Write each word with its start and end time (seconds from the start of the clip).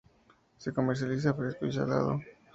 Se 0.57 0.73
comercializa 0.73 1.35
fresco 1.35 1.67
y 1.67 1.73
salado, 1.73 2.19